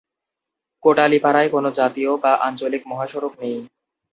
কোটালীপাড়ায় 0.83 1.49
কোনো 1.49 1.69
জাতীয় 1.79 2.11
বা 2.23 2.31
আঞ্চলিক 2.47 2.83
মহাসড়ক 2.87 3.33
নেই। 3.41 3.57